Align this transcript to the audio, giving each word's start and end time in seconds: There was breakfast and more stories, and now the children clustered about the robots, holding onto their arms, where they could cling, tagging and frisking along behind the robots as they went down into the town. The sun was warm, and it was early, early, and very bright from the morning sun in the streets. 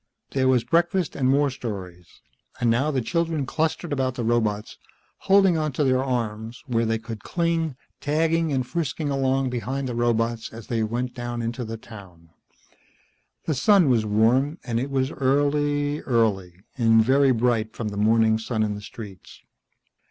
There 0.31 0.47
was 0.47 0.63
breakfast 0.63 1.15
and 1.15 1.29
more 1.29 1.51
stories, 1.51 2.21
and 2.59 2.71
now 2.71 2.89
the 2.89 3.03
children 3.03 3.45
clustered 3.45 3.93
about 3.93 4.15
the 4.15 4.23
robots, 4.23 4.79
holding 5.17 5.57
onto 5.59 5.83
their 5.83 6.03
arms, 6.03 6.63
where 6.65 6.87
they 6.87 6.97
could 6.97 7.23
cling, 7.23 7.75
tagging 7.99 8.51
and 8.51 8.65
frisking 8.65 9.11
along 9.11 9.51
behind 9.51 9.87
the 9.87 9.93
robots 9.93 10.51
as 10.51 10.65
they 10.65 10.81
went 10.81 11.13
down 11.13 11.43
into 11.43 11.63
the 11.63 11.77
town. 11.77 12.31
The 13.45 13.53
sun 13.53 13.89
was 13.89 14.03
warm, 14.03 14.57
and 14.63 14.79
it 14.79 14.89
was 14.89 15.11
early, 15.11 15.99
early, 15.99 16.61
and 16.79 17.05
very 17.05 17.31
bright 17.31 17.75
from 17.75 17.89
the 17.89 17.95
morning 17.97 18.39
sun 18.39 18.63
in 18.63 18.73
the 18.73 18.81
streets. 18.81 19.43